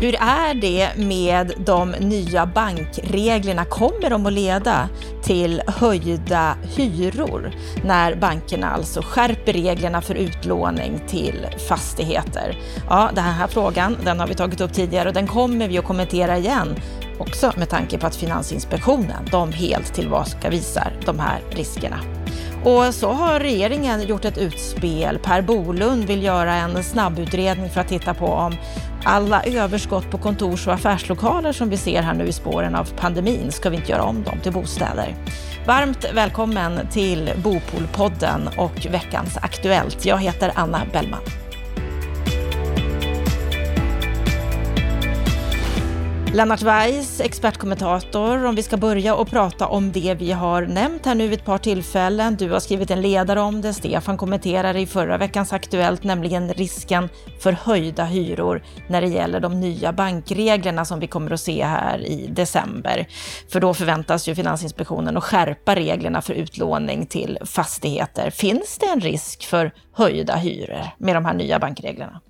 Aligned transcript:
Hur 0.00 0.14
är 0.14 0.54
det 0.54 0.96
med 0.96 1.52
de 1.58 1.90
nya 1.90 2.46
bankreglerna? 2.46 3.64
Kommer 3.64 4.10
de 4.10 4.26
att 4.26 4.32
leda 4.32 4.88
till 5.22 5.62
höjda 5.66 6.56
hyror 6.76 7.50
när 7.84 8.14
bankerna 8.14 8.70
alltså 8.70 9.02
skärper 9.02 9.52
reglerna 9.52 10.00
för 10.00 10.14
utlåning 10.14 11.00
till 11.08 11.46
fastigheter? 11.68 12.58
Ja, 12.88 13.10
den 13.14 13.24
här 13.24 13.46
frågan 13.46 13.96
den 14.04 14.20
har 14.20 14.26
vi 14.26 14.34
tagit 14.34 14.60
upp 14.60 14.72
tidigare 14.72 15.08
och 15.08 15.14
den 15.14 15.26
kommer 15.26 15.68
vi 15.68 15.78
att 15.78 15.84
kommentera 15.84 16.38
igen 16.38 16.80
också 17.18 17.52
med 17.56 17.68
tanke 17.68 17.98
på 17.98 18.06
att 18.06 18.16
Finansinspektionen 18.16 19.28
de 19.30 19.52
helt 19.52 19.94
tillbakavisar 19.94 20.92
de 21.06 21.18
här 21.18 21.40
riskerna. 21.50 22.00
Och 22.64 22.94
så 22.94 23.12
har 23.12 23.40
regeringen 23.40 24.02
gjort 24.02 24.24
ett 24.24 24.38
utspel. 24.38 25.18
Per 25.18 25.42
Bolund 25.42 26.04
vill 26.04 26.22
göra 26.22 26.54
en 26.54 26.84
snabbutredning 26.84 27.70
för 27.70 27.80
att 27.80 27.88
titta 27.88 28.14
på 28.14 28.26
om 28.26 28.56
alla 29.06 29.42
överskott 29.42 30.10
på 30.10 30.18
kontors 30.18 30.66
och 30.66 30.72
affärslokaler 30.72 31.52
som 31.52 31.70
vi 31.70 31.76
ser 31.76 32.02
här 32.02 32.14
nu 32.14 32.26
i 32.26 32.32
spåren 32.32 32.74
av 32.74 32.84
pandemin, 32.96 33.52
ska 33.52 33.70
vi 33.70 33.76
inte 33.76 33.90
göra 33.90 34.02
om 34.02 34.22
dem 34.22 34.40
till 34.42 34.52
bostäder? 34.52 35.14
Varmt 35.66 36.06
välkommen 36.14 36.88
till 36.92 37.30
Bopolpodden 37.44 38.48
och 38.58 38.86
veckans 38.90 39.36
Aktuellt. 39.36 40.04
Jag 40.04 40.18
heter 40.18 40.52
Anna 40.54 40.82
Bellman. 40.92 41.45
Lennart 46.36 46.62
Weiss, 46.62 47.20
expertkommentator, 47.20 48.44
om 48.44 48.54
vi 48.54 48.62
ska 48.62 48.76
börja 48.76 49.14
och 49.14 49.28
prata 49.28 49.66
om 49.66 49.92
det 49.92 50.14
vi 50.14 50.32
har 50.32 50.62
nämnt 50.62 51.06
här 51.06 51.14
nu 51.14 51.28
vid 51.28 51.38
ett 51.38 51.44
par 51.44 51.58
tillfällen. 51.58 52.36
Du 52.36 52.50
har 52.50 52.60
skrivit 52.60 52.90
en 52.90 53.02
ledare 53.02 53.40
om 53.40 53.60
det, 53.60 53.74
Stefan 53.74 54.16
kommenterade 54.16 54.80
i 54.80 54.86
förra 54.86 55.18
veckans 55.18 55.52
Aktuellt, 55.52 56.04
nämligen 56.04 56.54
risken 56.54 57.08
för 57.40 57.52
höjda 57.52 58.04
hyror 58.04 58.62
när 58.88 59.00
det 59.00 59.08
gäller 59.08 59.40
de 59.40 59.60
nya 59.60 59.92
bankreglerna 59.92 60.84
som 60.84 61.00
vi 61.00 61.06
kommer 61.06 61.30
att 61.30 61.40
se 61.40 61.64
här 61.64 61.98
i 61.98 62.26
december. 62.26 63.06
För 63.52 63.60
då 63.60 63.74
förväntas 63.74 64.28
ju 64.28 64.34
Finansinspektionen 64.34 65.16
att 65.16 65.24
skärpa 65.24 65.74
reglerna 65.74 66.22
för 66.22 66.34
utlåning 66.34 67.06
till 67.06 67.38
fastigheter. 67.44 68.30
Finns 68.30 68.78
det 68.78 68.86
en 68.86 69.00
risk 69.00 69.46
för 69.46 69.70
höjda 69.92 70.36
hyror 70.36 70.84
med 70.98 71.16
de 71.16 71.24
här 71.24 71.34
nya 71.34 71.58
bankreglerna? 71.58 72.20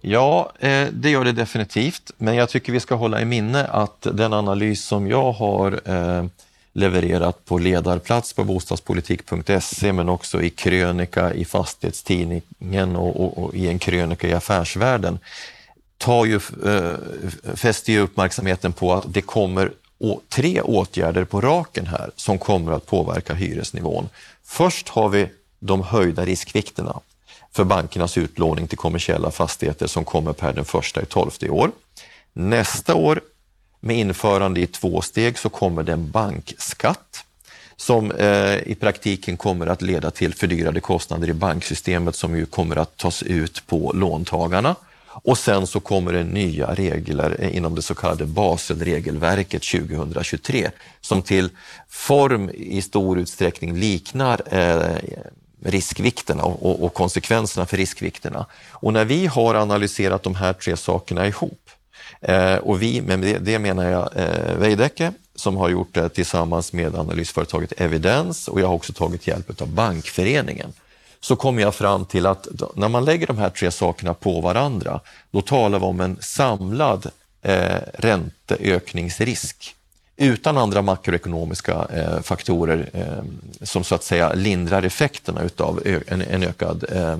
Ja, 0.00 0.52
eh, 0.58 0.88
det 0.92 1.10
gör 1.10 1.24
det 1.24 1.32
definitivt, 1.32 2.10
men 2.16 2.34
jag 2.34 2.48
tycker 2.48 2.72
vi 2.72 2.80
ska 2.80 2.94
hålla 2.94 3.20
i 3.20 3.24
minne 3.24 3.64
att 3.64 4.06
den 4.12 4.32
analys 4.32 4.84
som 4.84 5.08
jag 5.08 5.32
har 5.32 5.80
eh, 5.84 6.24
levererat 6.72 7.44
på 7.44 7.58
ledarplats 7.58 8.32
på 8.32 8.44
bostadspolitik.se 8.44 9.92
men 9.92 10.08
också 10.08 10.42
i 10.42 10.50
krönika 10.50 11.34
i 11.34 11.44
Fastighetstidningen 11.44 12.96
och, 12.96 13.20
och, 13.20 13.44
och 13.44 13.54
i 13.54 13.68
en 13.68 13.78
krönika 13.78 14.28
i 14.28 14.32
Affärsvärlden 14.32 15.18
tar 15.98 16.24
ju, 16.24 16.40
äh, 16.66 16.94
fäster 17.54 17.92
ju 17.92 18.00
uppmärksamheten 18.00 18.72
på 18.72 18.94
att 18.94 19.04
det 19.08 19.22
kommer 19.22 19.72
tre 20.28 20.60
åtgärder 20.60 21.24
på 21.24 21.40
raken 21.40 21.86
här 21.86 22.10
som 22.16 22.38
kommer 22.38 22.72
att 22.72 22.86
påverka 22.86 23.34
hyresnivån. 23.34 24.08
Först 24.44 24.88
har 24.88 25.08
vi 25.08 25.28
de 25.58 25.82
höjda 25.82 26.24
riskvikterna 26.24 27.00
för 27.52 27.64
bankernas 27.64 28.18
utlåning 28.18 28.68
till 28.68 28.78
kommersiella 28.78 29.30
fastigheter 29.30 29.86
som 29.86 30.04
kommer 30.04 30.32
per 30.32 30.52
den 30.52 30.64
första 30.64 31.02
i 31.02 31.06
tolfte 31.06 31.46
i 31.46 31.50
år. 31.50 31.70
Nästa 32.32 32.94
år 32.94 33.20
med 33.80 33.96
införande 33.98 34.60
i 34.60 34.66
två 34.66 35.00
steg 35.00 35.38
så 35.38 35.48
kommer 35.48 35.82
det 35.82 35.92
en 35.92 36.10
bankskatt 36.10 37.24
som 37.76 38.12
eh, 38.12 38.54
i 38.54 38.76
praktiken 38.80 39.36
kommer 39.36 39.66
att 39.66 39.82
leda 39.82 40.10
till 40.10 40.34
fördyrade 40.34 40.80
kostnader 40.80 41.28
i 41.28 41.32
banksystemet 41.32 42.16
som 42.16 42.36
ju 42.36 42.46
kommer 42.46 42.76
att 42.76 42.96
tas 42.96 43.22
ut 43.22 43.66
på 43.66 43.92
låntagarna. 43.94 44.76
Och 45.06 45.38
sen 45.38 45.66
så 45.66 45.80
kommer 45.80 46.12
det 46.12 46.24
nya 46.24 46.74
regler 46.74 47.36
eh, 47.38 47.56
inom 47.56 47.74
det 47.74 47.82
så 47.82 47.94
kallade 47.94 48.26
Baselregelverket 48.26 49.62
2023 49.62 50.70
som 51.00 51.22
till 51.22 51.50
form 51.88 52.50
i 52.50 52.82
stor 52.82 53.18
utsträckning 53.18 53.76
liknar 53.76 54.42
eh, 54.50 54.96
riskvikterna 55.64 56.42
och, 56.44 56.84
och, 56.84 56.94
konsekvenserna 56.94 57.66
för 57.66 57.76
riskvikterna. 57.76 58.46
Och 58.70 58.92
när 58.92 59.04
vi 59.04 59.26
har 59.26 59.54
analyserat 59.54 60.22
de 60.22 60.34
här 60.34 60.52
tre 60.52 60.76
sakerna 60.76 61.26
ihop, 61.26 61.70
eh, 62.20 62.54
och 62.54 62.82
vi, 62.82 63.00
med 63.00 63.18
det, 63.20 63.38
det 63.38 63.58
menar 63.58 63.90
jag 63.90 64.10
eh, 64.16 64.54
Veidekke 64.56 65.12
som 65.34 65.56
har 65.56 65.68
gjort 65.68 65.94
det 65.94 66.08
tillsammans 66.08 66.72
med 66.72 66.94
analysföretaget 66.96 67.72
Evidens 67.80 68.48
och 68.48 68.60
jag 68.60 68.66
har 68.66 68.74
också 68.74 68.92
tagit 68.92 69.26
hjälp 69.26 69.60
av 69.62 69.68
Bankföreningen, 69.68 70.72
så 71.20 71.36
kommer 71.36 71.62
jag 71.62 71.74
fram 71.74 72.04
till 72.04 72.26
att 72.26 72.48
när 72.74 72.88
man 72.88 73.04
lägger 73.04 73.26
de 73.26 73.38
här 73.38 73.50
tre 73.50 73.70
sakerna 73.70 74.14
på 74.14 74.40
varandra, 74.40 75.00
då 75.30 75.42
talar 75.42 75.78
vi 75.78 75.84
om 75.84 76.00
en 76.00 76.16
samlad 76.20 77.10
eh, 77.42 77.76
ränteökningsrisk 77.94 79.74
utan 80.20 80.58
andra 80.58 80.82
makroekonomiska 80.82 81.86
eh, 81.92 82.20
faktorer 82.22 82.90
eh, 82.92 83.24
som 83.66 83.84
så 83.84 83.94
att 83.94 84.04
säga 84.04 84.32
lindrar 84.32 84.82
effekterna 84.82 85.42
utav 85.42 85.82
en, 86.06 86.22
en 86.22 86.42
ökad 86.42 86.84
eh, 86.92 87.18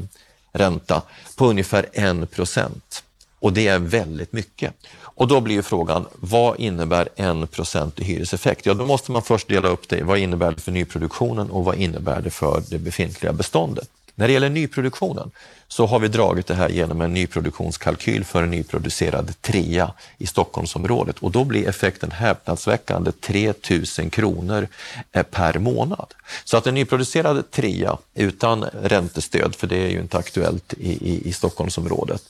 ränta 0.53 1.03
på 1.37 1.47
ungefär 1.47 1.87
1 1.93 2.31
procent. 2.31 3.03
Och 3.38 3.53
det 3.53 3.69
är 3.69 3.78
väldigt 3.78 4.33
mycket. 4.33 4.75
Och 5.00 5.28
då 5.28 5.41
blir 5.41 5.62
frågan, 5.62 6.06
vad 6.15 6.61
innebär 6.61 7.09
1 7.16 7.50
procent 7.50 8.00
i 8.00 8.05
hyreseffekt? 8.05 8.66
Ja, 8.66 8.75
då 8.75 8.87
måste 8.87 9.12
man 9.12 9.22
först 9.22 9.49
dela 9.49 9.69
upp 9.69 9.88
det. 9.88 10.03
Vad 10.03 10.19
innebär 10.19 10.53
det 10.53 10.61
för 10.61 10.72
nyproduktionen 10.72 11.50
och 11.50 11.65
vad 11.65 11.75
innebär 11.77 12.21
det 12.21 12.31
för 12.31 12.62
det 12.71 12.78
befintliga 12.78 13.32
beståndet? 13.32 13.88
När 14.20 14.26
det 14.26 14.32
gäller 14.32 14.50
nyproduktionen 14.50 15.31
så 15.69 15.86
har 15.86 15.98
vi 15.98 16.08
dragit 16.08 16.47
det 16.47 16.54
här 16.54 16.69
genom 16.69 17.00
en 17.00 17.14
nyproduktionskalkyl 17.14 18.25
för 18.25 18.42
en 18.42 18.50
nyproducerad 18.50 19.42
trea 19.42 19.92
i 20.19 20.26
Stockholmsområdet 20.26 21.19
och 21.19 21.31
då 21.31 21.44
blir 21.44 21.69
effekten 21.69 22.10
häpnadsväckande 22.10 23.12
3 23.12 23.53
000 23.98 24.10
kronor 24.10 24.69
eh, 25.12 25.22
per 25.22 25.58
månad. 25.58 26.14
Så 26.44 26.56
att 26.56 26.66
en 26.66 26.75
nyproducerad 26.75 27.50
trea 27.50 27.98
utan 28.14 28.64
räntestöd, 28.64 29.54
för 29.54 29.66
det 29.66 29.76
är 29.76 29.88
ju 29.88 30.00
inte 30.00 30.19
aktuellt 30.19 30.75
i, 30.75 30.91
i, 30.91 31.28
i 31.28 31.32
Stockholmsområdet, 31.32 32.22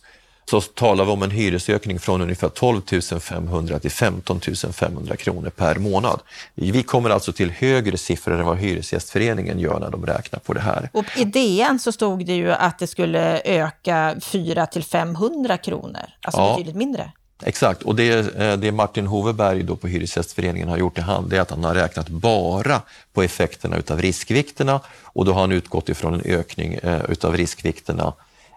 så 0.44 0.60
talar 0.60 1.04
vi 1.04 1.10
om 1.10 1.22
en 1.22 1.30
hyresökning 1.30 1.98
från 1.98 2.20
ungefär 2.20 2.48
12 2.48 2.82
500 3.20 3.78
till 3.78 3.90
15 3.90 4.40
500 4.72 5.16
kronor 5.16 5.50
per 5.50 5.74
månad. 5.74 6.20
Vi 6.54 6.82
kommer 6.82 7.10
alltså 7.10 7.32
till 7.32 7.50
högre 7.50 7.96
siffror 7.96 8.40
än 8.40 8.46
vad 8.46 8.58
Hyresgästföreningen 8.58 9.58
gör 9.58 9.80
när 9.80 9.90
de 9.90 10.06
räknar 10.06 10.40
på 10.40 10.52
det 10.52 10.60
här. 10.60 10.90
Och 10.92 11.04
I 11.16 11.24
DN 11.24 11.78
så 11.78 11.92
stod 11.92 12.26
det 12.26 12.34
ju 12.34 12.52
att 12.52 12.78
det 12.78 12.86
skulle 12.86 13.40
öka 13.44 14.16
4 14.22 14.66
till 14.66 14.84
500 14.84 15.56
kronor, 15.56 16.02
alltså 16.22 16.40
ja. 16.40 16.52
betydligt 16.52 16.76
mindre. 16.76 17.12
Exakt, 17.42 17.82
och 17.82 17.94
det, 17.94 18.36
eh, 18.36 18.56
det 18.56 18.72
Martin 18.72 19.06
Hoveberg 19.06 19.62
då 19.62 19.76
på 19.76 19.86
Hyresgästföreningen 19.86 20.68
har 20.68 20.76
gjort 20.76 20.98
i 20.98 21.00
hand, 21.00 21.30
det 21.30 21.36
är 21.36 21.40
att 21.40 21.50
han 21.50 21.64
har 21.64 21.74
räknat 21.74 22.08
bara 22.08 22.82
på 23.12 23.22
effekterna 23.22 23.76
utav 23.76 24.02
riskvikterna 24.02 24.80
och 25.02 25.24
då 25.24 25.32
har 25.32 25.40
han 25.40 25.52
utgått 25.52 25.88
ifrån 25.88 26.14
en 26.14 26.22
ökning 26.24 26.74
eh, 26.74 27.00
utav 27.08 27.36
riskvikterna 27.36 28.12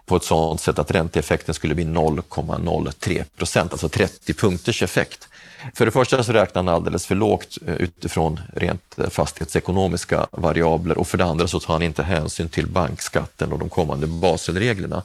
på 0.06 0.16
ett 0.16 0.24
sådant 0.24 0.60
sätt 0.60 0.78
att 0.78 0.90
ränteeffekten 0.90 1.54
skulle 1.54 1.74
bli 1.74 1.84
0,03 1.84 3.24
procent, 3.36 3.72
alltså 3.72 3.88
30 3.88 4.34
punkters 4.34 4.82
effekt. 4.82 5.28
För 5.74 5.86
det 5.86 5.92
första 5.92 6.22
så 6.22 6.32
räknar 6.32 6.62
han 6.62 6.74
alldeles 6.74 7.06
för 7.06 7.14
lågt 7.14 7.58
eh, 7.66 7.74
utifrån 7.74 8.40
rent 8.52 8.98
eh, 8.98 9.08
fastighetsekonomiska 9.08 10.26
variabler 10.30 10.98
och 10.98 11.08
för 11.08 11.18
det 11.18 11.24
andra 11.24 11.48
så 11.48 11.60
tar 11.60 11.72
han 11.72 11.82
inte 11.82 12.02
hänsyn 12.02 12.48
till 12.48 12.66
bankskatten 12.66 13.52
och 13.52 13.58
de 13.58 13.68
kommande 13.68 14.06
Baselreglerna. 14.06 15.02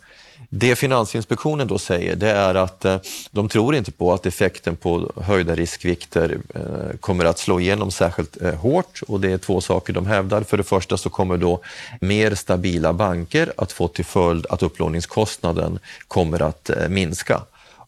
Det 0.50 0.76
Finansinspektionen 0.76 1.68
då 1.68 1.78
säger 1.80 2.16
det 2.16 2.32
är 2.32 2.56
att 2.56 2.86
eh, 2.86 2.98
de 3.32 3.50
tror 3.50 3.76
inte 3.76 3.92
på 3.92 4.14
att 4.14 4.26
effekten 4.26 4.76
på 4.76 5.12
höjda 5.16 5.56
riskvikter 5.56 6.38
eh, 6.56 6.98
kommer 7.00 7.26
att 7.26 7.40
slå 7.40 7.60
igenom 7.60 7.92
särskilt 7.92 8.42
eh, 8.42 8.56
hårt 8.56 9.02
och 9.08 9.20
det 9.20 9.32
är 9.32 9.38
två 9.38 9.62
saker 9.62 9.94
de 9.94 10.06
hävdar. 10.06 10.44
För 10.44 10.58
det 10.58 10.64
första 10.64 10.98
så 10.98 11.10
kommer 11.10 11.38
då 11.38 11.62
mer 12.02 12.36
stabila 12.36 12.94
banker 12.94 13.54
att 13.58 13.72
få 13.72 13.88
till 13.88 14.06
följd 14.06 14.46
att 14.50 14.64
upplåningskostnaden 14.64 15.80
kommer 16.08 16.42
att 16.42 16.70
minska. 16.90 17.42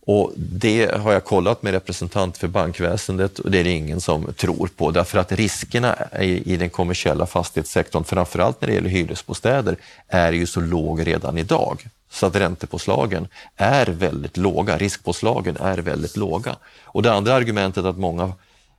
Och 0.05 0.31
det 0.35 0.95
har 0.95 1.13
jag 1.13 1.23
kollat 1.23 1.63
med 1.63 1.73
representant 1.73 2.37
för 2.37 2.47
bankväsendet 2.47 3.39
och 3.39 3.51
det 3.51 3.59
är 3.59 3.63
det 3.63 3.71
ingen 3.71 4.01
som 4.01 4.33
tror 4.33 4.69
på 4.77 4.91
därför 4.91 5.17
att 5.17 5.31
riskerna 5.31 5.95
i, 6.19 6.57
den 6.57 6.69
kommersiella 6.69 7.25
fastighetssektorn, 7.25 8.03
framförallt 8.03 8.61
när 8.61 8.67
det 8.67 8.73
gäller 8.73 8.89
hyresbostäder, 8.89 9.75
är 10.07 10.31
ju 10.31 10.45
så 10.47 10.59
låg 10.61 11.07
redan 11.07 11.37
idag 11.37 11.87
så 12.11 12.25
att 12.25 12.35
räntepåslagen 12.35 13.27
är 13.55 13.85
väldigt 13.85 14.37
låga, 14.37 14.77
riskpåslagen 14.77 15.57
är 15.57 15.77
väldigt 15.77 16.17
låga. 16.17 16.55
Och 16.83 17.03
det 17.03 17.13
andra 17.13 17.33
argumentet 17.33 17.85
att 17.85 17.97
många 17.97 18.33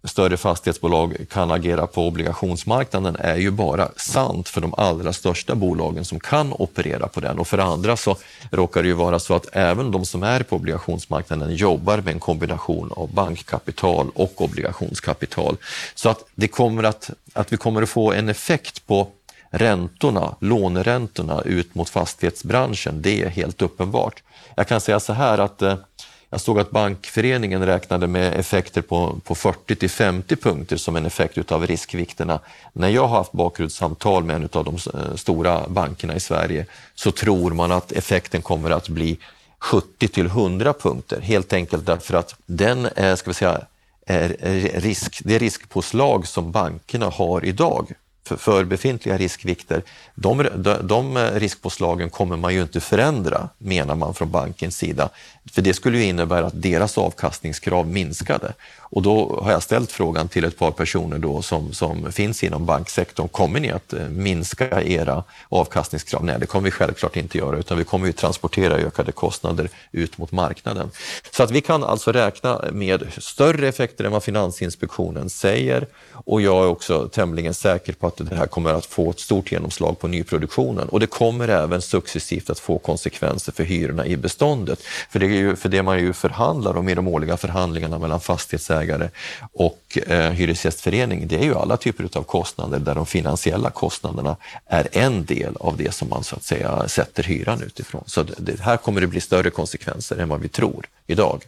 större 0.05 0.37
fastighetsbolag 0.37 1.17
kan 1.31 1.51
agera 1.51 1.87
på 1.87 2.07
obligationsmarknaden 2.07 3.17
är 3.17 3.37
ju 3.37 3.51
bara 3.51 3.89
sant 3.97 4.49
för 4.49 4.61
de 4.61 4.75
allra 4.75 5.13
största 5.13 5.55
bolagen 5.55 6.05
som 6.05 6.21
kan 6.21 6.53
operera 6.53 7.09
på 7.09 7.21
den. 7.21 7.39
Och 7.39 7.49
för 7.49 7.59
andra 7.59 7.97
så 7.97 8.17
råkar 8.51 8.83
det 8.83 8.89
ju 8.89 8.95
vara 8.95 9.19
så 9.19 9.35
att 9.35 9.47
även 9.53 9.91
de 9.91 10.05
som 10.05 10.23
är 10.23 10.43
på 10.43 10.57
obligationsmarknaden 10.57 11.55
jobbar 11.55 11.97
med 11.97 12.09
en 12.09 12.21
kombination 12.21 12.93
av 12.97 13.15
bankkapital 13.15 14.11
och 14.15 14.43
obligationskapital. 14.43 15.57
Så 15.95 16.09
att, 16.09 16.25
det 16.35 16.49
kommer 16.49 16.83
att, 16.83 17.11
att 17.33 17.53
vi 17.53 17.57
kommer 17.57 17.83
att 17.83 17.89
få 17.89 18.13
en 18.13 18.29
effekt 18.29 18.87
på 18.87 19.09
räntorna, 19.53 20.35
låneräntorna 20.41 21.43
ut 21.43 21.75
mot 21.75 21.89
fastighetsbranschen, 21.89 23.03
det 23.03 23.23
är 23.23 23.29
helt 23.29 23.63
uppenbart. 23.63 24.23
Jag 24.57 24.69
kan 24.69 24.81
säga 24.81 25.01
så 25.01 25.13
här 25.13 25.39
att 25.39 25.63
eh, 25.63 25.77
Jag 26.31 26.41
såg 26.41 26.61
att 26.61 26.71
Bankföreningen 26.71 27.67
räknade 27.67 28.07
med 28.07 28.41
effekter 28.41 28.83
på, 28.83 29.21
på 29.25 29.35
40 29.35 29.77
till 29.77 29.91
50 29.91 30.37
punkter 30.37 30.77
som 30.77 30.97
en 30.97 31.07
effekt 31.07 31.39
utav 31.39 31.67
riskvikterna. 31.67 32.41
När 32.73 32.89
jag 32.89 33.07
har 33.07 33.17
haft 33.17 33.33
bakgrundssamtal 33.33 34.25
med 34.25 34.37
en 34.37 34.49
av 34.53 34.65
de 34.65 34.75
eh, 34.75 35.15
stora 35.17 35.69
bankerna 35.69 36.15
i 36.15 36.21
Sverige 36.21 36.67
så 36.95 37.11
tror 37.11 37.51
man 37.51 37.73
att 37.73 37.93
effekten 37.93 38.43
kommer 38.43 38.71
att 38.71 38.89
bli 38.89 39.19
70 39.59 40.09
till 40.09 40.27
100 40.27 40.73
punkter, 40.73 41.21
helt 41.21 41.53
enkelt 41.53 41.87
därför 41.87 42.15
att 42.15 42.35
den 42.47 42.89
är, 42.97 43.17
ska 43.17 43.31
vi 43.31 43.35
säga, 43.35 43.61
är 44.07 44.29
risk, 44.81 45.21
det 45.25 45.39
riskpåslag 45.39 46.27
som 46.27 46.53
bankerna 46.53 47.07
har 47.07 47.45
idag 47.45 47.93
för, 48.25 48.37
för 48.37 48.65
befintliga 48.65 49.19
riskvikter, 49.19 49.83
de, 50.15 50.49
de, 50.57 50.77
de 50.83 51.19
riskpåslagen 51.19 52.11
kommer 52.11 52.37
man 52.37 52.55
ju 52.55 52.63
inte 52.63 52.81
förändra, 52.81 53.49
menar 53.59 53.95
man 53.95 54.15
från 54.15 54.31
bankens 54.31 54.77
sida. 54.77 55.11
För 55.53 55.63
det 55.63 55.75
skulle 55.75 55.99
ju 55.99 56.05
innebära 56.05 56.47
att 56.47 56.63
deras 56.63 56.99
avkastningskrav 56.99 57.89
minskade. 57.89 58.53
Och 58.81 59.03
då 59.03 59.41
har 59.43 59.53
jag 59.53 59.63
ställt 59.63 59.93
frågan 59.93 60.29
till 60.29 60.45
ett 60.45 60.59
par 60.59 60.71
personer 60.71 61.19
då 61.19 61.43
som, 61.43 61.73
som 61.73 62.13
finns 62.13 62.43
inom 62.43 62.67
banksektorn. 62.67 63.29
Kommer 63.29 63.61
ni 63.61 63.71
att 63.71 63.93
eh, 63.93 64.09
minska 64.09 64.83
era 64.83 65.25
avkastningskrav? 65.49 66.25
Nej, 66.25 66.37
det 66.41 66.47
kommer 66.47 66.65
vi 66.65 66.71
självklart 66.71 67.17
inte 67.17 67.39
göra, 67.39 67.59
utan 67.59 67.79
vi 67.79 67.85
kommer 67.85 68.07
ju 68.07 68.13
transportera 68.13 68.75
ökade 68.75 69.13
kostnader 69.13 69.69
ut 69.93 70.19
mot 70.19 70.33
marknaden. 70.33 70.91
Så 71.31 71.43
att 71.43 71.51
vi 71.51 71.61
kan 71.61 71.85
alltså 71.85 72.13
räkna 72.13 72.65
med 72.73 73.07
större 73.19 73.69
effekter 73.69 74.05
än 74.05 74.13
vad 74.13 74.23
Finansinspektionen 74.23 75.31
säger 75.31 75.87
och 76.13 76.43
jag 76.43 76.65
är 76.65 76.69
också 76.69 77.09
tämligen 77.09 77.55
säker 77.55 77.93
på 77.93 78.07
att 78.21 78.31
det 78.31 78.37
här 78.37 78.47
kommer 78.47 78.75
att 78.75 78.87
få 78.87 79.11
ett 79.11 79.21
stort 79.21 79.53
genomslag 79.53 79.99
på 79.99 80.09
nyproduktionen 80.09 80.89
och 80.89 81.01
det 81.01 81.07
kommer 81.07 81.49
även 81.49 81.83
successivt 81.83 82.51
att 82.51 82.59
få 82.59 82.79
konsekvenser 82.79 83.53
för 83.53 83.65
hyrorna 83.65 84.07
i 84.07 84.17
beståndet. 84.17 84.83
För 85.11 85.19
det, 85.19 85.27
är 85.27 85.31
ju, 85.31 85.57
för 85.57 85.69
det 85.69 85.83
man 85.83 85.99
ju 85.99 86.13
förhandlar 86.13 86.77
om 86.77 86.89
i 86.89 86.95
de 86.95 87.09
årliga 87.09 87.37
förhandlingarna 87.37 87.99
mellan 87.99 88.21
fastighetsägare 88.21 89.09
och 89.53 89.99
eh, 90.07 90.31
Hyresgästförening, 90.31 91.29
det 91.29 91.37
är 91.37 91.45
ju 91.45 91.55
alla 91.55 91.77
typer 91.77 92.09
av 92.19 92.23
kostnader 92.23 92.79
där 92.79 92.95
de 92.95 93.07
finansiella 93.07 93.71
kostnaderna 93.71 94.37
är 94.67 94.89
en 94.93 95.25
del 95.25 95.57
av 95.61 95.77
det 95.77 95.95
som 95.95 96.09
man 96.09 96.25
så 96.25 96.37
att 96.37 96.45
säga 96.45 96.89
sätter 96.89 97.23
hyran 97.23 97.63
utifrån. 97.63 98.03
Så 98.07 98.23
det, 98.23 98.35
det 98.39 98.61
här 98.61 98.77
kommer 98.77 99.01
det 99.01 99.07
bli 99.07 99.21
större 99.21 99.51
konsekvenser 99.51 100.17
än 100.17 100.29
vad 100.29 100.41
vi 100.41 100.49
tror 100.49 100.87
idag. 101.07 101.45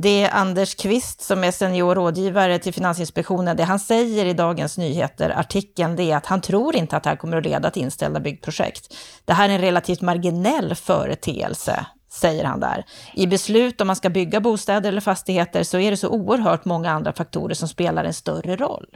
Det 0.00 0.22
är 0.22 0.34
Anders 0.34 0.74
Kvist 0.74 1.20
som 1.20 1.44
är 1.44 1.50
senior 1.50 1.94
rådgivare 1.94 2.58
till 2.58 2.74
Finansinspektionen. 2.74 3.56
Det 3.56 3.64
han 3.64 3.78
säger 3.78 4.26
i 4.26 4.32
Dagens 4.32 4.78
Nyheter-artikeln 4.78 5.96
det 5.96 6.02
är 6.02 6.16
att 6.16 6.26
han 6.26 6.40
tror 6.40 6.76
inte 6.76 6.96
att 6.96 7.02
det 7.02 7.08
här 7.10 7.16
kommer 7.16 7.36
att 7.36 7.44
leda 7.44 7.70
till 7.70 7.82
inställda 7.82 8.20
byggprojekt. 8.20 8.94
Det 9.24 9.32
här 9.32 9.48
är 9.48 9.52
en 9.54 9.60
relativt 9.60 10.00
marginell 10.00 10.74
företeelse, 10.74 11.86
säger 12.10 12.44
han 12.44 12.60
där. 12.60 12.84
I 13.14 13.26
beslut 13.26 13.80
om 13.80 13.86
man 13.86 13.96
ska 13.96 14.10
bygga 14.10 14.40
bostäder 14.40 14.88
eller 14.88 15.00
fastigheter 15.00 15.62
så 15.62 15.78
är 15.78 15.90
det 15.90 15.96
så 15.96 16.08
oerhört 16.08 16.64
många 16.64 16.90
andra 16.90 17.12
faktorer 17.12 17.54
som 17.54 17.68
spelar 17.68 18.04
en 18.04 18.14
större 18.14 18.56
roll. 18.56 18.86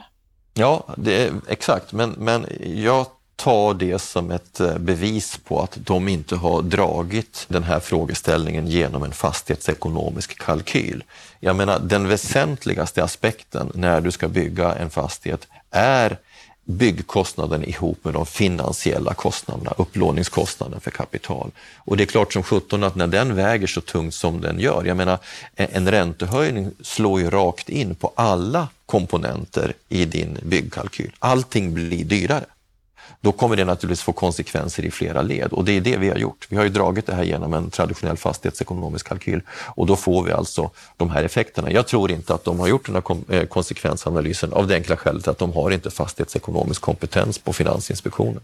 Ja, 0.54 0.86
det 0.96 1.26
är, 1.26 1.32
exakt, 1.48 1.92
men, 1.92 2.10
men 2.10 2.46
jag 2.60 3.06
ta 3.42 3.72
det 3.72 3.98
som 3.98 4.30
ett 4.30 4.60
eh, 4.60 4.78
bevis 4.78 5.38
på 5.44 5.60
att 5.60 5.78
de 5.80 6.08
inte 6.08 6.36
har 6.36 6.62
dragit 6.62 7.44
den 7.48 7.62
här 7.62 7.80
frågeställningen 7.80 8.66
genom 8.66 9.02
en 9.02 9.12
fastighetsekonomisk 9.12 10.38
kalkyl. 10.38 11.04
Jag 11.40 11.56
menar, 11.56 11.78
den 11.78 12.08
väsentligaste 12.08 13.04
aspekten 13.04 13.72
när 13.74 14.00
du 14.00 14.10
ska 14.10 14.28
bygga 14.28 14.74
en 14.74 14.90
fastighet 14.90 15.48
är 15.70 16.16
byggkostnaden 16.64 17.64
ihop 17.64 18.04
med 18.04 18.14
de 18.14 18.26
finansiella 18.26 19.14
kostnaderna, 19.14 19.74
upplåningskostnaden 19.76 20.80
för 20.80 20.90
kapital. 20.90 21.50
Och 21.76 21.96
det 21.96 22.04
är 22.04 22.06
klart 22.06 22.32
som 22.32 22.42
sjutton 22.42 22.84
att 22.84 22.94
när 22.94 23.06
den 23.06 23.34
väger 23.34 23.66
så 23.66 23.80
tungt 23.80 24.14
som 24.14 24.40
den 24.40 24.60
gör, 24.60 24.84
jag 24.84 24.96
menar 24.96 25.18
en 25.56 25.90
räntehöjning 25.90 26.70
slår 26.80 27.20
ju 27.20 27.30
rakt 27.30 27.68
in 27.68 27.94
på 27.94 28.12
alla 28.14 28.68
komponenter 28.86 29.74
i 29.88 30.04
din 30.04 30.38
byggkalkyl. 30.42 31.12
Allting 31.18 31.74
blir 31.74 32.04
dyrare 32.04 32.44
då 33.20 33.32
kommer 33.32 33.56
det 33.56 33.64
naturligtvis 33.64 34.02
få 34.02 34.12
konsekvenser 34.12 34.84
i 34.84 34.90
flera 34.90 35.22
led 35.22 35.52
och 35.52 35.64
det 35.64 35.76
är 35.76 35.80
det 35.80 35.96
vi 35.96 36.08
har 36.08 36.16
gjort. 36.16 36.46
Vi 36.48 36.56
har 36.56 36.64
ju 36.64 36.70
dragit 36.70 37.06
det 37.06 37.14
här 37.14 37.22
genom 37.22 37.54
en 37.54 37.70
traditionell 37.70 38.16
fastighetsekonomisk 38.16 39.08
kalkyl 39.08 39.40
och 39.50 39.86
då 39.86 39.96
får 39.96 40.22
vi 40.22 40.32
alltså 40.32 40.70
de 40.96 41.10
här 41.10 41.24
effekterna. 41.24 41.70
Jag 41.70 41.86
tror 41.86 42.10
inte 42.10 42.34
att 42.34 42.44
de 42.44 42.60
har 42.60 42.68
gjort 42.68 42.86
den 42.86 42.94
här 42.94 43.34
eh, 43.34 43.46
konsekvensanalysen 43.46 44.52
av 44.52 44.66
det 44.66 44.74
enkla 44.74 44.96
skälet 44.96 45.28
att 45.28 45.38
de 45.38 45.52
har 45.52 45.70
inte 45.70 45.90
fastighetsekonomisk 45.90 46.80
kompetens 46.82 47.38
på 47.38 47.52
Finansinspektionen. 47.52 48.42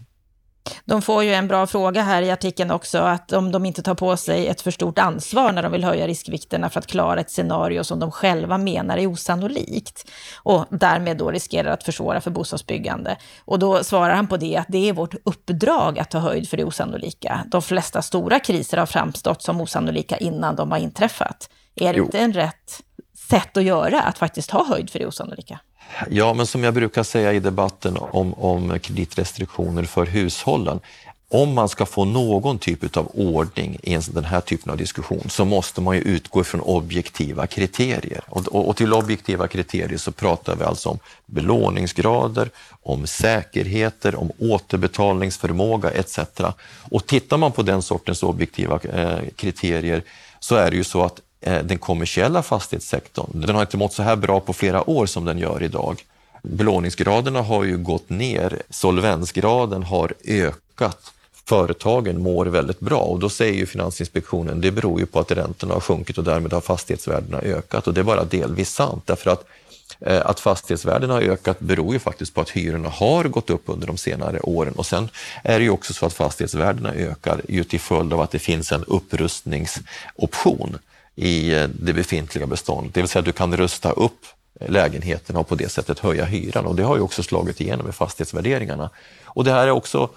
De 0.85 1.01
får 1.01 1.23
ju 1.23 1.33
en 1.33 1.47
bra 1.47 1.67
fråga 1.67 2.01
här 2.01 2.21
i 2.21 2.31
artikeln 2.31 2.71
också, 2.71 2.97
att 2.97 3.33
om 3.33 3.51
de 3.51 3.65
inte 3.65 3.81
tar 3.81 3.95
på 3.95 4.17
sig 4.17 4.47
ett 4.47 4.61
för 4.61 4.71
stort 4.71 4.99
ansvar 4.99 5.51
när 5.51 5.63
de 5.63 5.71
vill 5.71 5.83
höja 5.83 6.07
riskvikterna 6.07 6.69
för 6.69 6.79
att 6.79 6.87
klara 6.87 7.19
ett 7.19 7.31
scenario 7.31 7.83
som 7.83 7.99
de 7.99 8.11
själva 8.11 8.57
menar 8.57 8.97
är 8.97 9.07
osannolikt 9.07 10.09
och 10.35 10.65
därmed 10.69 11.17
då 11.17 11.31
riskerar 11.31 11.71
att 11.71 11.83
försvåra 11.83 12.21
för 12.21 12.31
bostadsbyggande. 12.31 13.17
Och 13.45 13.59
då 13.59 13.83
svarar 13.83 14.15
han 14.15 14.27
på 14.27 14.37
det 14.37 14.57
att 14.57 14.67
det 14.69 14.89
är 14.89 14.93
vårt 14.93 15.15
uppdrag 15.23 15.99
att 15.99 16.11
ta 16.11 16.19
höjd 16.19 16.49
för 16.49 16.57
det 16.57 16.63
osannolika. 16.63 17.45
De 17.47 17.61
flesta 17.61 18.01
stora 18.01 18.39
kriser 18.39 18.77
har 18.77 18.85
framstått 18.85 19.41
som 19.41 19.61
osannolika 19.61 20.17
innan 20.17 20.55
de 20.55 20.71
har 20.71 20.79
inträffat. 20.79 21.49
Är 21.75 21.93
det 21.93 21.97
jo. 21.97 22.05
inte 22.05 22.19
en 22.19 22.33
rätt 22.33 22.81
sätt 23.29 23.57
att 23.57 23.63
göra, 23.63 24.01
att 24.01 24.17
faktiskt 24.17 24.49
ta 24.49 24.65
höjd 24.65 24.89
för 24.89 24.99
det 24.99 25.05
osannolika? 25.05 25.59
Ja, 26.09 26.33
men 26.33 26.45
som 26.45 26.63
jag 26.63 26.73
brukar 26.73 27.03
säga 27.03 27.33
i 27.33 27.39
debatten 27.39 27.97
om, 27.97 28.33
om 28.33 28.79
kreditrestriktioner 28.79 29.83
för 29.83 30.05
hushållen, 30.05 30.79
om 31.31 31.53
man 31.53 31.69
ska 31.69 31.85
få 31.85 32.05
någon 32.05 32.59
typ 32.59 32.97
av 32.97 33.11
ordning 33.13 33.77
i 33.83 33.99
den 34.11 34.23
här 34.23 34.41
typen 34.41 34.71
av 34.71 34.77
diskussion 34.77 35.29
så 35.29 35.45
måste 35.45 35.81
man 35.81 35.95
ju 35.95 36.01
utgå 36.01 36.43
från 36.43 36.61
objektiva 36.61 37.47
kriterier. 37.47 38.23
Och, 38.27 38.47
och, 38.47 38.69
och, 38.69 38.77
till 38.77 38.93
objektiva 38.93 39.47
kriterier 39.47 39.97
så 39.97 40.11
pratar 40.11 40.55
vi 40.55 40.63
alltså 40.63 40.89
om 40.89 40.99
belåningsgrader, 41.25 42.49
om 42.83 43.07
säkerheter, 43.07 44.15
om 44.15 44.31
återbetalningsförmåga 44.39 45.91
etc. 45.91 46.19
Och 46.91 47.07
tittar 47.07 47.37
man 47.37 47.51
på 47.51 47.61
den 47.61 47.81
sortens 47.81 48.23
objektiva 48.23 48.79
eh, 48.83 49.19
kriterier 49.35 50.03
så 50.39 50.55
är 50.55 50.71
det 50.71 50.77
ju 50.77 50.83
så 50.83 51.03
att 51.03 51.21
Eh, 51.41 51.63
den 51.63 51.77
kommersiella 51.77 52.43
fastighetssektorn. 52.43 53.29
Den 53.33 53.55
har 53.55 53.61
inte 53.61 53.77
mått 53.77 53.93
så 53.93 54.03
här 54.03 54.15
bra 54.15 54.39
på 54.39 54.53
flera 54.53 54.89
år 54.89 55.05
som 55.05 55.25
den 55.25 55.37
gör 55.37 55.63
idag. 55.63 56.03
Belåningsgraderna 56.43 57.41
har 57.41 57.63
ju 57.63 57.77
gått 57.77 58.09
ner, 58.09 58.61
solvensgraden 58.69 59.83
har 59.83 60.13
ökat. 60.25 61.13
Företagen 61.45 62.21
mår 62.23 62.45
väldigt 62.45 62.79
bra 62.79 62.99
och 62.99 63.19
då 63.19 63.29
säger 63.29 63.53
ju 63.53 63.65
Finansinspektionen 63.65 64.61
det 64.61 64.71
beror 64.71 64.99
ju 64.99 65.05
på 65.05 65.19
att 65.19 65.31
räntorna 65.31 65.73
har 65.73 65.81
sjunkit 65.81 66.17
och 66.17 66.23
därmed 66.23 66.53
har 66.53 66.61
fastighetsvärdena 66.61 67.39
ökat 67.41 67.87
och 67.87 67.93
det 67.93 67.99
är 67.99 68.03
bara 68.03 68.23
delvis 68.23 68.73
sant 68.73 69.03
därför 69.05 69.31
att 69.31 69.45
eh, 69.99 70.21
att 70.25 70.39
fastighetsvärdena 70.39 71.13
har 71.13 71.21
ökat 71.21 71.59
beror 71.59 71.93
ju 71.93 71.99
faktiskt 71.99 72.33
på 72.33 72.41
att 72.41 72.49
hyrorna 72.49 72.89
har 72.89 73.23
gått 73.23 73.49
upp 73.49 73.63
under 73.65 73.87
de 73.87 73.97
senare 73.97 74.39
åren 74.39 74.73
och 74.73 74.85
sen 74.85 75.09
är 75.43 75.59
det 75.59 75.65
ju 75.65 75.71
också 75.71 75.93
så 75.93 76.05
att 76.05 76.13
fastighetsvärdena 76.13 76.93
ökar 76.93 77.41
ju 77.49 77.63
till 77.63 77.79
följd 77.79 78.13
av 78.13 78.21
att 78.21 78.31
det 78.31 78.39
finns 78.39 78.71
en 78.71 78.83
upprustningsoption 78.83 80.77
i 81.19 81.53
eh, 81.53 81.67
det 81.67 81.93
befintliga 81.93 82.47
beståndet. 82.47 82.93
Det 82.93 83.01
vill 83.01 83.09
säga 83.09 83.19
att 83.19 83.25
du 83.25 83.31
kan 83.31 83.57
rusta 83.57 83.91
upp 83.91 84.25
lägenheterna 84.67 85.39
och 85.39 85.47
på 85.47 85.55
det 85.55 85.69
sättet 85.69 85.99
höja 85.99 86.25
hyran 86.25 86.65
och 86.65 86.75
det 86.75 86.83
har 86.83 86.95
ju 86.95 87.01
också 87.01 87.23
slagit 87.23 87.61
igenom 87.61 87.89
i 87.89 87.91
fastighetsvärderingarna. 87.91 88.89
Och 89.25 89.43
det 89.43 89.51
här 89.51 89.67
är 89.67 89.71
också 89.71 90.09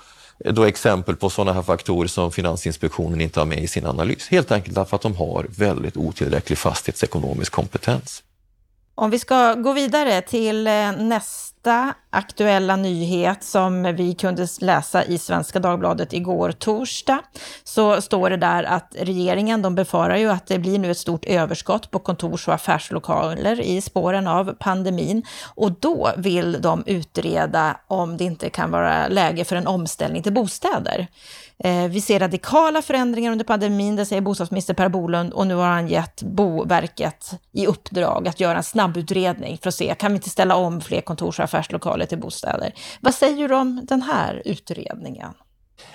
eh, 0.44 0.52
då 0.52 0.64
exempel 0.64 1.16
på 1.16 1.30
sådana 1.30 1.52
här 1.52 1.62
faktorer 1.62 2.08
som 2.08 2.32
Finansinspektionen 2.32 3.20
inte 3.20 3.40
har 3.40 3.46
med 3.46 3.62
i 3.62 3.66
sin 3.66 3.86
analys. 3.86 4.28
Helt 4.28 4.52
enkelt 4.52 4.74
därför 4.74 4.96
att 4.96 5.02
de 5.02 5.16
har 5.16 5.46
väldigt 5.48 5.96
otillräcklig 5.96 6.58
fastighetsekonomisk 6.58 7.52
kompetens. 7.52 8.22
Om 8.94 9.10
vi 9.10 9.18
ska 9.18 9.54
gå 9.54 9.72
vidare 9.72 10.22
till 10.22 10.66
eh, 10.66 10.92
nästa 10.92 11.51
nästa 11.62 11.94
aktuella 12.10 12.76
nyhet 12.76 13.44
som 13.44 13.82
vi 13.82 14.14
kunde 14.14 14.46
läsa 14.60 15.04
i 15.04 15.18
Svenska 15.18 15.60
Dagbladet 15.60 16.12
igår 16.12 16.52
torsdag, 16.52 17.20
så 17.64 18.00
står 18.00 18.30
det 18.30 18.36
där 18.36 18.64
att 18.64 18.96
regeringen, 18.98 19.62
de 19.62 19.74
befarar 19.74 20.16
ju 20.16 20.30
att 20.30 20.46
det 20.46 20.58
blir 20.58 20.78
nu 20.78 20.90
ett 20.90 20.98
stort 20.98 21.24
överskott 21.24 21.90
på 21.90 21.98
kontors 21.98 22.48
och 22.48 22.54
affärslokaler 22.54 23.60
i 23.60 23.80
spåren 23.80 24.26
av 24.26 24.54
pandemin 24.58 25.22
och 25.54 25.72
då 25.72 26.10
vill 26.16 26.62
de 26.62 26.82
utreda 26.86 27.76
om 27.86 28.16
det 28.16 28.24
inte 28.24 28.50
kan 28.50 28.70
vara 28.70 29.08
läge 29.08 29.44
för 29.44 29.56
en 29.56 29.66
omställning 29.66 30.22
till 30.22 30.32
bostäder. 30.32 31.08
Eh, 31.64 31.88
vi 31.88 32.00
ser 32.00 32.20
radikala 32.20 32.82
förändringar 32.82 33.32
under 33.32 33.44
pandemin, 33.44 33.96
det 33.96 34.06
säger 34.06 34.22
bostadsminister 34.22 34.74
Per 34.74 34.88
Bolund 34.88 35.32
och 35.32 35.46
nu 35.46 35.54
har 35.54 35.68
han 35.68 35.88
gett 35.88 36.22
Boverket 36.22 37.30
i 37.52 37.66
uppdrag 37.66 38.28
att 38.28 38.40
göra 38.40 38.56
en 38.56 38.64
snabbutredning 38.64 39.58
för 39.62 39.68
att 39.68 39.74
se, 39.74 39.94
kan 39.98 40.12
vi 40.12 40.16
inte 40.16 40.30
ställa 40.30 40.56
om 40.56 40.80
fler 40.80 41.00
kontors 41.00 41.38
och 41.38 41.44
affärslokaler 41.54 42.06
till 42.06 42.18
bostäder? 42.18 42.74
Vad 43.00 43.14
säger 43.14 43.48
du 43.48 43.54
om 43.54 43.86
den 43.88 44.02
här 44.02 44.42
utredningen? 44.44 45.34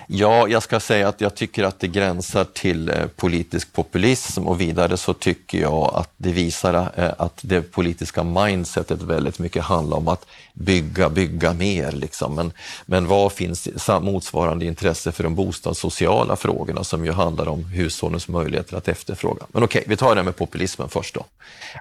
Ja, 0.06 0.48
jag 0.48 0.62
ska 0.62 0.80
säga 0.80 1.08
att 1.08 1.20
jag 1.20 1.34
tycker 1.34 1.64
att 1.64 1.80
det 1.80 1.88
gränsar 1.88 2.44
till 2.44 2.88
eh, 2.88 3.06
politisk 3.16 3.72
populism 3.72 4.46
och 4.46 4.60
vidare 4.60 4.96
så 4.96 5.14
tycker 5.14 5.58
jag 5.60 5.94
att 5.94 6.10
det 6.16 6.32
visar 6.32 6.74
eh, 6.74 7.10
att 7.18 7.40
det 7.42 7.62
politiska 7.62 8.22
mindsetet 8.22 9.02
väldigt 9.02 9.38
mycket 9.38 9.64
handlar 9.64 9.96
om 9.96 10.08
att 10.08 10.26
bygga, 10.52 11.08
bygga 11.08 11.52
mer. 11.52 11.92
Liksom. 11.92 12.34
Men, 12.34 12.52
men 12.86 13.06
vad 13.06 13.32
finns 13.32 13.68
motsvarande 14.00 14.64
intresse 14.64 15.12
för 15.12 15.24
de 15.24 15.34
bostadssociala 15.34 16.36
frågorna 16.36 16.84
som 16.84 17.04
ju 17.04 17.12
handlar 17.12 17.48
om 17.48 17.64
hushållens 17.64 18.28
möjligheter 18.28 18.76
att 18.76 18.88
efterfråga? 18.88 19.46
Men 19.48 19.62
okej, 19.62 19.80
okay, 19.80 19.90
vi 19.90 19.96
tar 19.96 20.14
det 20.14 20.22
med 20.22 20.36
populismen 20.36 20.88
först 20.88 21.14
då. 21.14 21.24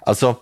Alltså, 0.01 0.35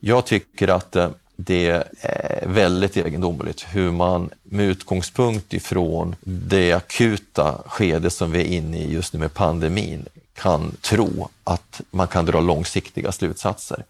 jag 0.00 0.26
tycker 0.26 0.68
att 0.68 0.96
eh, 0.96 1.10
det 1.44 1.66
är 1.66 1.84
eh, 2.00 2.48
väldigt 2.48 2.96
egendomligt 2.96 3.66
hur 3.70 3.90
man 3.90 4.30
med 4.42 4.66
utgångspunkt 4.66 5.52
ifrån 5.54 6.16
det 6.24 6.72
akuta 6.72 7.62
skede 7.66 8.10
som 8.10 8.32
vi 8.32 8.40
är 8.40 8.44
inne 8.44 8.78
i 8.78 8.92
just 8.92 9.12
nu 9.12 9.18
med 9.18 9.34
pandemin 9.34 10.06
kan 10.34 10.76
tro 10.80 11.28
att 11.44 11.80
man 11.90 12.08
kan 12.08 12.26
dra 12.26 12.40
långsiktiga 12.40 13.12
slutsatser. 13.12 13.84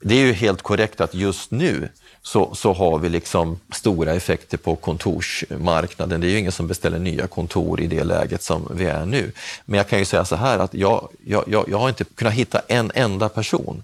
Det 0.00 0.14
är 0.14 0.26
ju 0.26 0.32
helt 0.32 0.62
korrekt 0.62 1.00
att 1.00 1.14
just 1.14 1.50
nu 1.50 1.88
så, 2.22 2.54
så 2.54 2.72
har 2.72 2.98
vi 2.98 3.08
liksom 3.08 3.60
stora 3.72 4.12
effekter 4.12 4.58
på 4.58 4.76
kontorsmarknaden. 4.76 6.20
Det 6.20 6.26
är 6.26 6.30
ju 6.30 6.38
ingen 6.38 6.52
som 6.52 6.66
beställer 6.66 6.98
nya 6.98 7.26
kontor 7.26 7.80
i 7.80 7.86
det 7.86 8.04
läget 8.04 8.42
som 8.42 8.68
vi 8.74 8.84
är 8.84 9.06
nu. 9.06 9.32
Men 9.64 9.76
jag 9.76 9.88
kan 9.88 9.98
ju 9.98 10.04
säga 10.04 10.24
så 10.24 10.36
här 10.36 10.58
att 10.58 10.74
jag, 10.74 11.08
jag, 11.24 11.44
jag, 11.46 11.68
jag 11.68 11.78
har 11.78 11.88
inte 11.88 12.04
kunnat 12.04 12.34
hitta 12.34 12.62
en 12.68 12.92
enda 12.94 13.28
person 13.28 13.82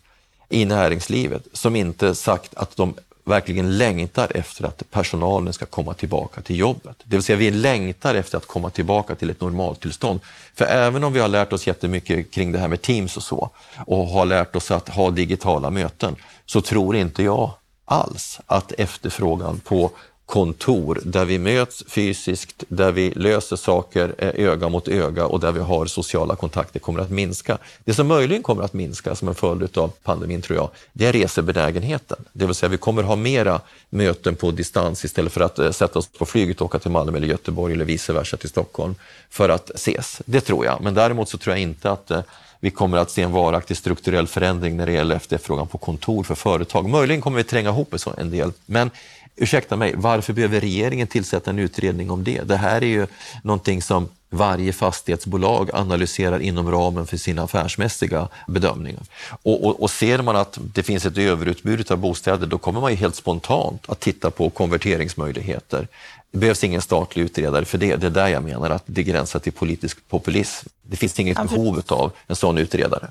i 0.48 0.64
näringslivet 0.64 1.42
som 1.52 1.76
inte 1.76 2.14
sagt 2.14 2.54
att 2.54 2.76
de 2.76 2.94
verkligen 3.24 3.78
längtar 3.78 4.36
efter 4.36 4.64
att 4.64 4.90
personalen 4.90 5.52
ska 5.52 5.66
komma 5.66 5.94
tillbaka 5.94 6.40
till 6.40 6.58
jobbet. 6.58 6.96
Det 7.04 7.16
vill 7.16 7.22
säga 7.22 7.36
vi 7.36 7.50
längtar 7.50 8.14
efter 8.14 8.38
att 8.38 8.46
komma 8.46 8.70
tillbaka 8.70 9.14
till 9.14 9.30
ett 9.30 9.40
normaltillstånd. 9.40 10.20
För 10.54 10.64
även 10.64 11.04
om 11.04 11.12
vi 11.12 11.20
har 11.20 11.28
lärt 11.28 11.52
oss 11.52 11.66
jättemycket 11.66 12.30
kring 12.30 12.52
det 12.52 12.58
här 12.58 12.68
med 12.68 12.82
Teams 12.82 13.16
och 13.16 13.22
så 13.22 13.50
och 13.86 14.06
har 14.06 14.26
lärt 14.26 14.56
oss 14.56 14.70
att 14.70 14.88
ha 14.88 15.10
digitala 15.10 15.70
möten 15.70 16.16
så 16.46 16.60
tror 16.60 16.96
inte 16.96 17.22
jag 17.22 17.50
alls 17.84 18.40
att 18.46 18.72
efterfrågan 18.72 19.60
på 19.60 19.90
kontor 20.26 21.00
där 21.04 21.24
vi 21.24 21.38
möts 21.38 21.84
fysiskt, 21.88 22.64
där 22.68 22.92
vi 22.92 23.10
löser 23.10 23.56
saker 23.56 24.14
eh, 24.18 24.46
öga 24.46 24.68
mot 24.68 24.88
öga 24.88 25.26
och 25.26 25.40
där 25.40 25.52
vi 25.52 25.60
har 25.60 25.86
sociala 25.86 26.36
kontakter 26.36 26.80
kommer 26.80 27.00
att 27.00 27.10
minska. 27.10 27.58
Det 27.84 27.94
som 27.94 28.06
möjligen 28.06 28.42
kommer 28.42 28.62
att 28.62 28.72
minska 28.72 29.14
som 29.14 29.28
en 29.28 29.34
följd 29.34 29.78
av 29.78 29.92
pandemin 30.02 30.42
tror 30.42 30.58
jag, 30.58 30.70
det 30.92 31.06
är 31.06 31.12
resebenägenheten. 31.12 32.24
Det 32.32 32.46
vill 32.46 32.54
säga 32.54 32.70
vi 32.70 32.76
kommer 32.76 33.02
ha 33.02 33.16
mera 33.16 33.60
möten 33.90 34.36
på 34.36 34.50
distans 34.50 35.04
istället 35.04 35.32
för 35.32 35.40
att 35.40 35.58
eh, 35.58 35.70
sätta 35.70 35.98
oss 35.98 36.08
på 36.18 36.26
flyget 36.26 36.60
och 36.60 36.66
åka 36.66 36.78
till 36.78 36.90
Malmö 36.90 37.16
eller 37.16 37.28
Göteborg 37.28 37.74
eller 37.74 37.84
vice 37.84 38.12
versa 38.12 38.36
till 38.36 38.48
Stockholm 38.48 38.94
för 39.30 39.48
att 39.48 39.70
ses. 39.70 40.22
Det 40.24 40.40
tror 40.40 40.64
jag, 40.64 40.80
men 40.80 40.94
däremot 40.94 41.28
så 41.28 41.38
tror 41.38 41.54
jag 41.56 41.62
inte 41.62 41.90
att 41.90 42.10
eh, 42.10 42.20
vi 42.60 42.70
kommer 42.70 42.98
att 42.98 43.10
se 43.10 43.22
en 43.22 43.32
varaktig 43.32 43.76
strukturell 43.76 44.26
förändring 44.26 44.76
när 44.76 44.86
det 44.86 44.92
gäller 44.92 45.16
efterfrågan 45.16 45.66
på 45.66 45.78
kontor 45.78 46.22
för 46.22 46.34
företag. 46.34 46.88
Möjligen 46.88 47.20
kommer 47.20 47.36
vi 47.36 47.44
tränga 47.44 47.68
ihop 47.68 47.94
en 48.18 48.30
del, 48.30 48.52
men 48.66 48.90
ursäkta 49.36 49.76
mig, 49.76 49.94
varför 49.96 50.32
behöver 50.32 50.60
regeringen 50.60 51.06
tillsätta 51.06 51.50
en 51.50 51.58
utredning 51.58 52.10
om 52.10 52.24
det? 52.24 52.42
Det 52.42 52.56
här 52.56 52.76
är 52.76 52.86
ju 52.86 53.06
någonting 53.42 53.82
som 53.82 54.08
varje 54.30 54.72
fastighetsbolag 54.72 55.70
analyserar 55.72 56.40
inom 56.40 56.70
ramen 56.70 57.06
för 57.06 57.16
sina 57.16 57.42
affärsmässiga 57.42 58.28
bedömningar. 58.46 59.02
Och, 59.42 59.64
och, 59.64 59.82
och, 59.82 59.90
ser 59.90 60.22
man 60.22 60.36
att 60.36 60.58
det 60.74 60.82
finns 60.82 61.06
ett 61.06 61.18
överutbud 61.18 61.92
av 61.92 61.98
bostäder, 61.98 62.46
då 62.46 62.58
kommer 62.58 62.80
man 62.80 62.90
ju 62.90 62.96
helt 62.96 63.14
spontant 63.14 63.90
att 63.90 64.00
titta 64.00 64.30
på 64.30 64.50
konverteringsmöjligheter. 64.50 65.88
Det 66.30 66.38
behövs 66.38 66.64
ingen 66.64 66.82
statlig 66.82 67.22
utredare 67.22 67.64
för 67.64 67.78
det. 67.78 67.96
Det 67.96 68.06
är 68.06 68.10
där 68.10 68.28
jag 68.28 68.42
menar 68.42 68.70
att 68.70 68.82
det 68.86 69.02
gränsar 69.02 69.38
till 69.38 69.52
politisk 69.52 70.08
populism. 70.08 70.68
Det 70.82 70.96
finns 70.96 71.20
inget 71.20 71.36
behov 71.36 71.82
av 71.88 72.12
en 72.26 72.36
sån 72.36 72.58
utredare. 72.58 73.10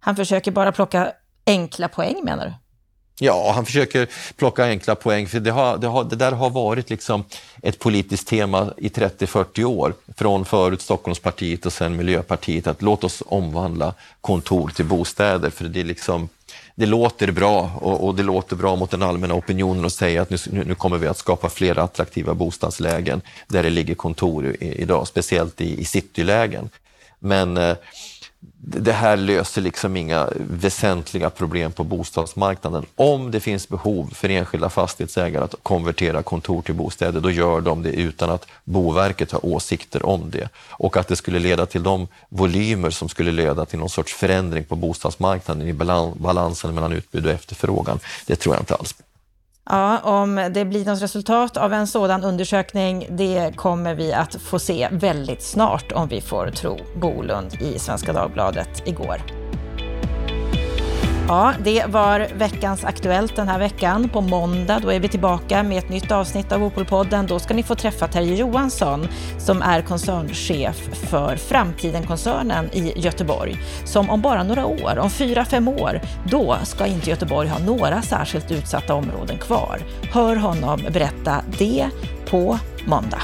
Han 0.00 0.16
försöker 0.16 0.50
bara 0.50 0.72
plocka 0.72 1.12
enkla 1.46 1.88
poäng 1.88 2.24
menar 2.24 2.46
du? 2.46 2.52
Ja, 3.24 3.52
han 3.54 3.66
försöker 3.66 4.08
plocka 4.36 4.64
enkla 4.64 4.94
poäng, 4.94 5.26
för 5.26 5.40
det, 5.40 5.50
har, 5.50 5.78
det, 5.78 5.86
har, 5.86 6.04
det 6.04 6.16
där 6.16 6.32
har 6.32 6.50
varit 6.50 6.90
liksom 6.90 7.24
ett 7.62 7.78
politiskt 7.78 8.28
tema 8.28 8.72
i 8.76 8.88
30-40 8.88 9.64
år, 9.64 9.94
från 10.16 10.44
förut 10.44 10.80
Stockholmspartiet 10.80 11.66
och 11.66 11.72
sen 11.72 11.96
Miljöpartiet, 11.96 12.66
att 12.66 12.82
låt 12.82 13.04
oss 13.04 13.22
omvandla 13.26 13.94
kontor 14.20 14.68
till 14.68 14.84
bostäder, 14.84 15.50
för 15.50 15.64
det, 15.64 15.80
är 15.80 15.84
liksom, 15.84 16.28
det 16.74 16.86
låter 16.86 17.30
bra 17.30 17.70
och, 17.80 18.06
och, 18.06 18.14
det 18.14 18.22
låter 18.22 18.56
bra 18.56 18.76
mot 18.76 18.90
den 18.90 19.02
allmänna 19.02 19.34
opinionen 19.34 19.84
att 19.84 19.92
säga 19.92 20.22
att 20.22 20.30
nu, 20.30 20.64
nu 20.64 20.74
kommer 20.74 20.98
vi 20.98 21.06
att 21.06 21.18
skapa 21.18 21.48
fler 21.48 21.78
attraktiva 21.78 22.34
bostadslägen 22.34 23.20
där 23.48 23.62
det 23.62 23.70
ligger 23.70 23.94
kontor 23.94 24.46
i, 24.46 24.56
idag, 24.60 25.08
speciellt 25.08 25.60
i, 25.60 25.80
i 25.80 25.84
citylägen. 25.84 26.70
Men 27.18 27.56
eh, 27.56 27.76
det 28.64 28.92
här 28.92 29.16
löser 29.16 29.62
liksom 29.62 29.96
inga 29.96 30.28
väsentliga 30.36 31.30
problem 31.30 31.72
på 31.72 31.84
bostadsmarknaden. 31.84 32.86
Om 32.96 33.30
det 33.30 33.40
finns 33.40 33.68
behov 33.68 34.10
för 34.14 34.28
enskilda 34.28 34.68
fastighetsägare 34.68 35.44
att 35.44 35.54
konvertera 35.62 36.22
kontor 36.22 36.62
till 36.62 36.74
bostäder, 36.74 37.20
då 37.20 37.30
gör 37.30 37.60
de 37.60 37.82
det 37.82 37.90
utan 37.90 38.30
att 38.30 38.46
Boverket 38.64 39.32
har 39.32 39.46
åsikter 39.46 40.06
om 40.06 40.30
det. 40.30 40.48
Och 40.70 40.96
att 40.96 41.08
det 41.08 41.16
skulle 41.16 41.38
leda 41.38 41.66
till 41.66 41.82
de 41.82 42.08
volymer 42.28 42.90
som 42.90 43.08
skulle 43.08 43.32
leda 43.32 43.64
till 43.64 43.78
någon 43.78 43.90
sorts 43.90 44.14
förändring 44.14 44.64
på 44.64 44.76
bostadsmarknaden 44.76 45.68
i 45.68 45.72
balansen 46.16 46.74
mellan 46.74 46.92
utbud 46.92 47.26
och 47.26 47.32
efterfrågan, 47.32 48.00
det 48.26 48.36
tror 48.36 48.54
jag 48.54 48.62
inte 48.62 48.74
alls 48.74 48.92
på. 48.92 49.01
Ja, 49.70 49.98
om 49.98 50.50
det 50.54 50.64
blir 50.64 50.84
något 50.84 51.02
resultat 51.02 51.56
av 51.56 51.72
en 51.72 51.86
sådan 51.86 52.24
undersökning, 52.24 53.06
det 53.10 53.56
kommer 53.56 53.94
vi 53.94 54.12
att 54.12 54.34
få 54.34 54.58
se 54.58 54.88
väldigt 54.92 55.42
snart 55.42 55.92
om 55.92 56.08
vi 56.08 56.20
får 56.20 56.50
tro 56.50 56.78
Bolund 56.96 57.54
i 57.60 57.78
Svenska 57.78 58.12
Dagbladet 58.12 58.82
igår. 58.86 59.41
Ja, 61.28 61.54
det 61.64 61.84
var 61.86 62.28
veckans 62.34 62.84
Aktuellt 62.84 63.36
den 63.36 63.48
här 63.48 63.58
veckan. 63.58 64.08
På 64.08 64.20
måndag 64.20 64.78
då 64.82 64.92
är 64.92 65.00
vi 65.00 65.08
tillbaka 65.08 65.62
med 65.62 65.78
ett 65.78 65.88
nytt 65.88 66.12
avsnitt 66.12 66.52
av 66.52 66.64
Opolpodden. 66.64 67.26
Då 67.26 67.38
ska 67.38 67.54
ni 67.54 67.62
få 67.62 67.74
träffa 67.74 68.08
Terje 68.08 68.36
Johansson 68.36 69.08
som 69.38 69.62
är 69.62 69.82
koncernchef 69.82 70.76
för 70.92 71.36
Framtiden-koncernen 71.36 72.70
i 72.72 72.92
Göteborg. 72.96 73.56
Som 73.84 74.10
om 74.10 74.22
bara 74.22 74.42
några 74.42 74.66
år, 74.66 74.98
om 74.98 75.10
fyra, 75.10 75.44
fem 75.44 75.68
år, 75.68 76.00
då 76.24 76.56
ska 76.64 76.86
inte 76.86 77.10
Göteborg 77.10 77.48
ha 77.48 77.58
några 77.58 78.02
särskilt 78.02 78.50
utsatta 78.50 78.94
områden 78.94 79.38
kvar. 79.38 79.78
Hör 80.12 80.36
honom 80.36 80.80
berätta 80.90 81.44
det 81.58 81.88
på 82.30 82.58
måndag. 82.86 83.22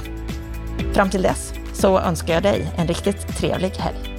Fram 0.93 1.11
till 1.11 1.23
dess 1.23 1.53
så 1.73 1.99
önskar 1.99 2.35
jag 2.35 2.43
dig 2.43 2.67
en 2.77 2.87
riktigt 2.87 3.37
trevlig 3.39 3.71
helg. 3.71 4.18